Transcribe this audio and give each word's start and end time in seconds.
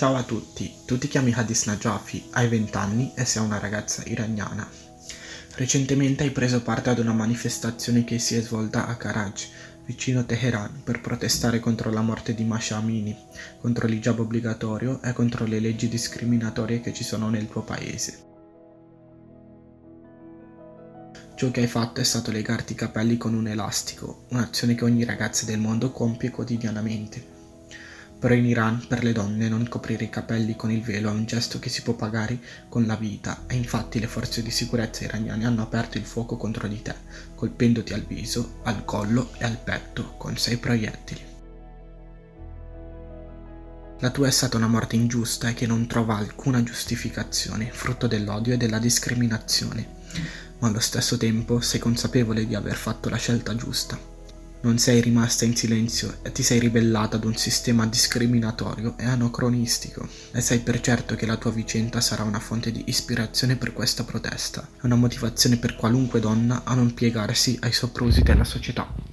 Ciao 0.00 0.14
a 0.16 0.22
tutti, 0.22 0.72
tu 0.86 0.96
ti 0.96 1.08
chiami 1.08 1.30
Hadis 1.30 1.66
Najafi, 1.66 2.28
hai 2.30 2.48
20 2.48 2.76
anni 2.78 3.12
e 3.14 3.26
sei 3.26 3.44
una 3.44 3.58
ragazza 3.58 4.02
iraniana. 4.06 4.66
Recentemente 5.56 6.22
hai 6.22 6.30
preso 6.30 6.62
parte 6.62 6.88
ad 6.88 7.00
una 7.00 7.12
manifestazione 7.12 8.02
che 8.02 8.18
si 8.18 8.34
è 8.34 8.40
svolta 8.40 8.86
a 8.86 8.96
Karaj, 8.96 9.48
vicino 9.84 10.24
Teheran, 10.24 10.80
per 10.84 11.02
protestare 11.02 11.60
contro 11.60 11.90
la 11.90 12.00
morte 12.00 12.32
di 12.32 12.44
Masha 12.44 12.78
Amini, 12.78 13.14
contro 13.60 13.86
l'hijab 13.86 14.20
obbligatorio 14.20 15.02
e 15.02 15.12
contro 15.12 15.44
le 15.44 15.60
leggi 15.60 15.86
discriminatorie 15.86 16.80
che 16.80 16.94
ci 16.94 17.04
sono 17.04 17.28
nel 17.28 17.50
tuo 17.50 17.60
paese. 17.60 18.24
Ciò 21.34 21.50
che 21.50 21.60
hai 21.60 21.66
fatto 21.66 22.00
è 22.00 22.04
stato 22.04 22.30
legarti 22.30 22.72
i 22.72 22.76
capelli 22.76 23.18
con 23.18 23.34
un 23.34 23.48
elastico, 23.48 24.24
un'azione 24.30 24.74
che 24.74 24.84
ogni 24.84 25.04
ragazza 25.04 25.44
del 25.44 25.58
mondo 25.58 25.90
compie 25.92 26.30
quotidianamente. 26.30 27.39
Però 28.20 28.34
in 28.34 28.44
Iran 28.44 28.84
per 28.86 29.02
le 29.02 29.12
donne 29.12 29.48
non 29.48 29.66
coprire 29.66 30.04
i 30.04 30.10
capelli 30.10 30.54
con 30.54 30.70
il 30.70 30.82
velo 30.82 31.08
è 31.08 31.12
un 31.12 31.24
gesto 31.24 31.58
che 31.58 31.70
si 31.70 31.80
può 31.80 31.94
pagare 31.94 32.38
con 32.68 32.84
la 32.84 32.94
vita. 32.94 33.44
E 33.46 33.56
infatti 33.56 33.98
le 33.98 34.08
forze 34.08 34.42
di 34.42 34.50
sicurezza 34.50 35.04
iraniane 35.04 35.46
hanno 35.46 35.62
aperto 35.62 35.96
il 35.96 36.04
fuoco 36.04 36.36
contro 36.36 36.68
di 36.68 36.82
te, 36.82 36.94
colpendoti 37.34 37.94
al 37.94 38.02
viso, 38.02 38.60
al 38.64 38.84
collo 38.84 39.30
e 39.38 39.44
al 39.46 39.56
petto 39.56 40.16
con 40.18 40.36
sei 40.36 40.58
proiettili. 40.58 41.28
La 44.00 44.10
tua 44.10 44.26
è 44.26 44.30
stata 44.30 44.58
una 44.58 44.68
morte 44.68 44.96
ingiusta 44.96 45.48
e 45.48 45.54
che 45.54 45.66
non 45.66 45.86
trova 45.86 46.16
alcuna 46.16 46.62
giustificazione, 46.62 47.70
frutto 47.72 48.06
dell'odio 48.06 48.52
e 48.52 48.56
della 48.58 48.78
discriminazione, 48.78 49.86
ma 50.58 50.68
allo 50.68 50.80
stesso 50.80 51.16
tempo 51.16 51.60
sei 51.60 51.80
consapevole 51.80 52.46
di 52.46 52.54
aver 52.54 52.76
fatto 52.76 53.08
la 53.08 53.16
scelta 53.16 53.54
giusta 53.56 54.09
non 54.62 54.78
sei 54.78 55.00
rimasta 55.00 55.44
in 55.44 55.56
silenzio 55.56 56.18
e 56.22 56.32
ti 56.32 56.42
sei 56.42 56.58
ribellata 56.58 57.16
ad 57.16 57.24
un 57.24 57.36
sistema 57.36 57.86
discriminatorio 57.86 58.94
e 58.98 59.04
anacronistico 59.04 60.06
e 60.32 60.40
sai 60.40 60.60
per 60.60 60.80
certo 60.80 61.14
che 61.14 61.26
la 61.26 61.36
tua 61.36 61.50
vicenda 61.50 62.00
sarà 62.00 62.22
una 62.22 62.40
fonte 62.40 62.70
di 62.70 62.82
ispirazione 62.86 63.56
per 63.56 63.72
questa 63.72 64.04
protesta, 64.04 64.68
una 64.82 64.96
motivazione 64.96 65.56
per 65.56 65.76
qualunque 65.76 66.20
donna 66.20 66.62
a 66.64 66.74
non 66.74 66.92
piegarsi 66.92 67.58
ai 67.62 67.72
soprusi 67.72 68.22
della 68.22 68.44
società. 68.44 69.09